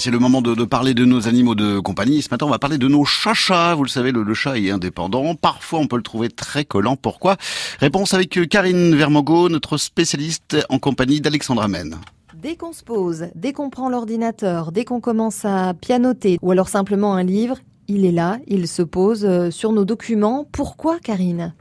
C'est 0.00 0.10
le 0.10 0.18
moment 0.18 0.40
de, 0.40 0.64
parler 0.64 0.94
de 0.94 1.04
nos 1.04 1.28
animaux 1.28 1.54
de 1.54 1.78
compagnie. 1.78 2.22
Ce 2.22 2.30
matin, 2.30 2.46
on 2.46 2.50
va 2.50 2.58
parler 2.58 2.78
de 2.78 2.88
nos 2.88 3.04
chachas. 3.04 3.74
Vous 3.74 3.82
le 3.82 3.90
savez, 3.90 4.12
le, 4.12 4.32
chat 4.32 4.56
est 4.56 4.70
indépendant. 4.70 5.34
Parfois, 5.34 5.78
on 5.78 5.88
peut 5.88 5.98
le 5.98 6.02
trouver 6.02 6.30
très 6.30 6.64
collant. 6.64 6.96
Pourquoi? 6.96 7.36
Réponse 7.80 8.14
avec 8.14 8.48
Karine 8.48 8.96
Vermogo, 8.96 9.50
notre 9.50 9.76
spécialiste 9.76 10.56
en 10.70 10.78
compagnie 10.78 11.20
d'Alexandra 11.20 11.68
Men. 11.68 11.98
Dès 12.32 12.56
qu'on 12.56 12.72
se 12.72 12.82
pose, 12.82 13.26
dès 13.34 13.52
qu'on 13.52 13.68
prend 13.68 13.90
l'ordinateur, 13.90 14.72
dès 14.72 14.86
qu'on 14.86 15.00
commence 15.00 15.44
à 15.44 15.74
pianoter 15.74 16.38
ou 16.40 16.50
alors 16.50 16.70
simplement 16.70 17.12
un 17.14 17.22
livre, 17.22 17.58
il 17.86 18.06
est 18.06 18.12
là, 18.12 18.38
il 18.46 18.68
se 18.68 18.80
pose 18.80 19.26
euh, 19.26 19.50
sur 19.50 19.72
nos 19.72 19.84
documents. 19.84 20.46
Pourquoi, 20.50 20.98
Karine? 20.98 21.52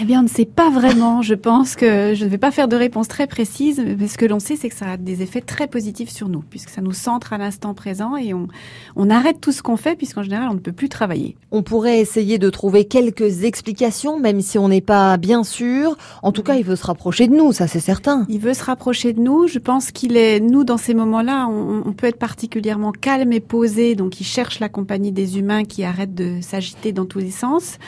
Eh 0.00 0.04
bien, 0.04 0.20
on 0.20 0.22
ne 0.22 0.28
sait 0.28 0.46
pas 0.46 0.70
vraiment. 0.70 1.22
Je 1.22 1.34
pense 1.34 1.76
que 1.76 2.14
je 2.14 2.24
ne 2.24 2.30
vais 2.30 2.38
pas 2.38 2.50
faire 2.50 2.66
de 2.66 2.76
réponse 2.76 3.08
très 3.08 3.26
précise, 3.26 3.82
mais 3.98 4.08
ce 4.08 4.16
que 4.16 4.24
l'on 4.24 4.40
sait, 4.40 4.56
c'est 4.56 4.68
que 4.68 4.74
ça 4.74 4.92
a 4.92 4.96
des 4.96 5.22
effets 5.22 5.42
très 5.42 5.66
positifs 5.66 6.08
sur 6.08 6.28
nous, 6.28 6.42
puisque 6.48 6.70
ça 6.70 6.80
nous 6.80 6.92
centre 6.92 7.32
à 7.32 7.38
l'instant 7.38 7.74
présent 7.74 8.16
et 8.16 8.32
on, 8.32 8.48
on 8.96 9.10
arrête 9.10 9.40
tout 9.40 9.52
ce 9.52 9.62
qu'on 9.62 9.76
fait, 9.76 9.94
puisqu'en 9.94 10.22
général, 10.22 10.48
on 10.50 10.54
ne 10.54 10.60
peut 10.60 10.72
plus 10.72 10.88
travailler. 10.88 11.36
On 11.50 11.62
pourrait 11.62 12.00
essayer 12.00 12.38
de 12.38 12.48
trouver 12.48 12.86
quelques 12.86 13.44
explications, 13.44 14.18
même 14.18 14.40
si 14.40 14.58
on 14.58 14.68
n'est 14.68 14.80
pas 14.80 15.18
bien 15.18 15.44
sûr. 15.44 15.96
En 16.22 16.32
tout 16.32 16.42
cas, 16.42 16.54
il 16.54 16.64
veut 16.64 16.76
se 16.76 16.86
rapprocher 16.86 17.28
de 17.28 17.34
nous, 17.34 17.52
ça 17.52 17.66
c'est 17.66 17.80
certain. 17.80 18.24
Il 18.28 18.40
veut 18.40 18.54
se 18.54 18.64
rapprocher 18.64 19.12
de 19.12 19.20
nous. 19.20 19.46
Je 19.46 19.58
pense 19.58 19.90
qu'il 19.90 20.16
est, 20.16 20.40
nous, 20.40 20.64
dans 20.64 20.78
ces 20.78 20.94
moments-là, 20.94 21.46
on, 21.48 21.82
on 21.84 21.92
peut 21.92 22.06
être 22.06 22.18
particulièrement 22.18 22.92
calme 22.92 23.32
et 23.32 23.40
posé, 23.40 23.94
donc 23.94 24.20
il 24.20 24.24
cherche 24.24 24.58
la 24.58 24.70
compagnie 24.70 25.12
des 25.12 25.38
humains 25.38 25.64
qui 25.64 25.84
arrêtent 25.84 26.14
de 26.14 26.40
s'agiter 26.40 26.92
dans 26.92 27.04
tous 27.04 27.18
les 27.18 27.30
sens. 27.30 27.78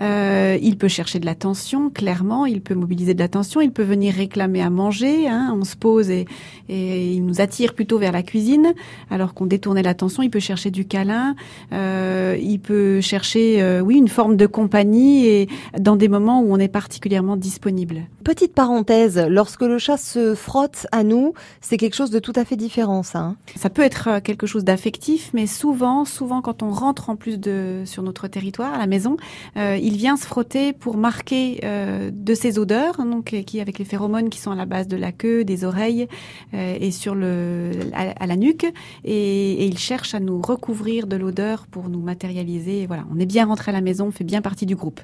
Euh, 0.00 0.58
il 0.60 0.76
peut 0.76 0.88
chercher 0.88 1.18
de 1.18 1.26
l'attention, 1.26 1.90
clairement, 1.90 2.46
il 2.46 2.60
peut 2.60 2.74
mobiliser 2.74 3.14
de 3.14 3.20
l'attention, 3.20 3.60
il 3.60 3.72
peut 3.72 3.82
venir 3.82 4.14
réclamer 4.14 4.62
à 4.62 4.70
manger. 4.70 5.28
Hein, 5.28 5.54
on 5.58 5.64
se 5.64 5.76
pose 5.76 6.10
et, 6.10 6.26
et, 6.68 7.12
il 7.12 7.24
nous 7.24 7.40
attire 7.40 7.74
plutôt 7.74 7.98
vers 7.98 8.12
la 8.12 8.22
cuisine, 8.22 8.74
alors 9.10 9.34
qu'on 9.34 9.46
détournait 9.46 9.82
l'attention. 9.82 10.22
Il 10.22 10.30
peut 10.30 10.40
chercher 10.40 10.70
du 10.70 10.84
câlin, 10.84 11.34
euh, 11.72 12.36
il 12.40 12.60
peut 12.60 13.00
chercher, 13.00 13.62
euh, 13.62 13.80
oui, 13.80 13.96
une 13.96 14.08
forme 14.08 14.36
de 14.36 14.46
compagnie 14.46 15.26
et 15.26 15.48
dans 15.78 15.96
des 15.96 16.08
moments 16.08 16.40
où 16.40 16.52
on 16.52 16.58
est 16.58 16.68
particulièrement 16.68 17.36
disponible. 17.36 18.02
Petite 18.24 18.54
parenthèse, 18.54 19.24
lorsque 19.28 19.62
le 19.62 19.78
chat 19.78 19.96
se 19.96 20.34
frotte 20.34 20.86
à 20.92 21.04
nous, 21.04 21.32
c'est 21.60 21.76
quelque 21.76 21.94
chose 21.94 22.10
de 22.10 22.18
tout 22.18 22.32
à 22.36 22.44
fait 22.44 22.56
différent, 22.56 23.02
ça. 23.02 23.18
Hein 23.20 23.36
ça 23.54 23.70
peut 23.70 23.82
être 23.82 24.20
quelque 24.20 24.46
chose 24.46 24.64
d'affectif, 24.64 25.30
mais 25.32 25.46
souvent, 25.46 26.04
souvent 26.04 26.42
quand 26.42 26.62
on 26.62 26.70
rentre 26.70 27.10
en 27.10 27.16
plus 27.16 27.38
de 27.38 27.82
sur 27.84 28.02
notre 28.02 28.28
territoire, 28.28 28.74
à 28.74 28.78
la 28.78 28.86
maison, 28.86 29.16
euh, 29.56 29.78
il 29.86 29.96
vient 29.96 30.16
se 30.16 30.26
frotter 30.26 30.72
pour 30.72 30.96
marquer 30.96 31.60
euh, 31.62 32.10
de 32.12 32.34
ses 32.34 32.58
odeurs, 32.58 32.96
donc 32.96 33.26
qui 33.46 33.60
avec 33.60 33.78
les 33.78 33.84
phéromones 33.84 34.30
qui 34.30 34.40
sont 34.40 34.50
à 34.50 34.56
la 34.56 34.66
base 34.66 34.88
de 34.88 34.96
la 34.96 35.12
queue, 35.12 35.44
des 35.44 35.64
oreilles 35.64 36.08
euh, 36.54 36.76
et 36.80 36.90
sur 36.90 37.14
le 37.14 37.70
à, 37.94 38.26
la 38.26 38.34
nuque, 38.34 38.66
et, 39.04 39.64
il 39.64 39.78
cherche 39.78 40.12
à 40.12 40.18
nous 40.18 40.42
recouvrir 40.42 41.06
de 41.06 41.14
l'odeur 41.14 41.68
pour 41.68 41.88
nous 41.88 42.00
matérialiser. 42.00 42.86
voilà, 42.88 43.04
on 43.14 43.20
est 43.20 43.26
bien 43.26 43.46
rentré 43.46 43.70
à 43.70 43.74
la 43.74 43.80
maison, 43.80 44.06
on 44.08 44.10
fait 44.10 44.24
bien 44.24 44.42
partie 44.42 44.66
du 44.66 44.74
groupe. 44.74 45.00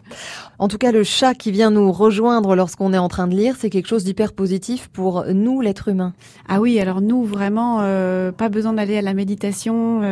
En 0.58 0.66
tout 0.66 0.78
cas, 0.78 0.90
le 0.90 1.04
chat 1.04 1.34
qui 1.34 1.52
vient 1.52 1.70
nous 1.70 1.92
rejoindre 1.92 2.56
lorsqu'on 2.56 2.92
est 2.92 2.98
en 2.98 3.08
train 3.08 3.28
de 3.28 3.36
lire, 3.36 3.54
c'est 3.56 3.70
quelque 3.70 3.88
chose 3.88 4.02
d'hyper 4.02 4.32
positif 4.32 4.88
pour 4.88 5.26
nous, 5.32 5.60
l'être 5.60 5.86
humain. 5.88 6.12
Ah 6.48 6.60
oui, 6.60 6.80
alors 6.80 7.00
nous 7.00 7.22
vraiment, 7.22 7.82
euh, 7.82 8.32
pas 8.32 8.48
besoin 8.48 8.72
d'aller 8.72 8.98
à 8.98 9.02
la 9.02 9.14
méditation, 9.14 10.02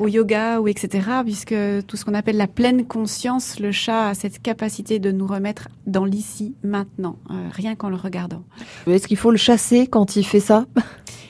au 0.00 0.08
yoga 0.08 0.60
ou 0.60 0.66
etc. 0.66 1.06
Puisque 1.24 1.54
tout 1.86 1.96
ce 1.96 2.04
qu'on 2.04 2.14
appelle 2.14 2.38
la 2.38 2.48
pleine 2.48 2.86
conscience, 2.86 3.60
le 3.60 3.70
chat 3.70 3.99
a 4.08 4.14
cette 4.14 4.40
capacité 4.42 4.98
de 4.98 5.10
nous 5.10 5.26
remettre 5.26 5.68
dans 5.86 6.04
l'ici, 6.04 6.54
maintenant, 6.62 7.16
euh, 7.30 7.48
rien 7.52 7.74
qu'en 7.74 7.88
le 7.88 7.96
regardant. 7.96 8.42
Est-ce 8.86 9.06
qu'il 9.06 9.16
faut 9.16 9.30
le 9.30 9.36
chasser 9.36 9.86
quand 9.86 10.16
il 10.16 10.24
fait 10.24 10.40
ça? 10.40 10.66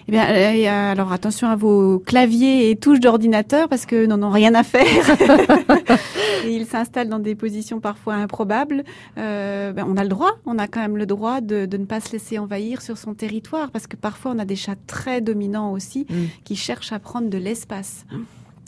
Eh 0.09 0.13
bien, 0.13 0.27
euh, 0.29 0.93
alors 0.93 1.13
attention 1.13 1.49
à 1.49 1.55
vos 1.55 2.01
claviers 2.01 2.71
et 2.71 2.77
touches 2.77 2.99
d'ordinateur 2.99 3.69
parce 3.69 3.87
que 3.87 4.07
n'en 4.07 4.23
ont 4.23 4.31
rien 4.31 4.55
à 4.57 4.65
faire. 4.65 4.85
et 6.45 6.51
ils 6.51 6.67
s'installent 6.67 7.09
dans 7.09 7.21
des 7.21 7.37
positions 7.37 7.79
parfois 7.79 8.15
improbables. 8.15 8.83
Euh, 9.19 9.73
ben, 9.73 9.85
on 9.87 9.97
a 9.97 10.03
le 10.03 10.09
droit, 10.09 10.33
on 10.47 10.59
a 10.59 10.67
quand 10.67 10.81
même 10.81 10.97
le 10.97 11.07
droit 11.07 11.41
de, 11.41 11.69
ne 11.71 11.85
pas 11.85 12.01
se 12.01 12.11
laisser 12.11 12.39
envahir 12.39 12.83
sur 12.83 12.99
son 12.99 13.15
territoire 13.15 13.71
parce 13.71 13.87
que 13.87 13.95
parfois 13.97 14.33
on 14.35 14.41
a 14.41 14.45
des 14.45 14.57
chats 14.57 14.75
très 14.89 15.21
dominants 15.21 15.73
aussi 15.73 16.07
mm. 16.09 16.15
qui 16.45 16.57
cherchent 16.57 16.93
à 16.93 16.99
prendre 16.99 17.29
de 17.29 17.39
l'espace. 17.39 18.05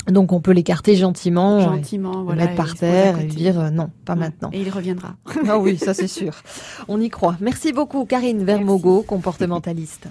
Donc 0.08 0.32
on 0.32 0.40
peut 0.40 0.50
l'écarter 0.52 0.96
gentiment, 0.96 1.60
gentiment, 1.60 2.24
le 2.28 2.34
mettre 2.34 2.54
par 2.54 2.74
terre 2.74 3.20
et 3.20 3.24
dire 3.24 3.58
euh, 3.58 3.70
non, 3.70 3.90
pas 4.04 4.14
maintenant. 4.14 4.50
Et 4.52 4.60
il 4.60 4.70
reviendra. 4.70 5.14
ah 5.48 5.58
oui, 5.58 5.78
ça 5.78 5.94
c'est 5.94 6.08
sûr. 6.08 6.34
On 6.88 7.00
y 7.00 7.08
croit. 7.08 7.36
Merci 7.40 7.72
beaucoup 7.72 8.04
Karine 8.04 8.44
Vermogo, 8.44 9.02
comportementaliste. 9.02 10.08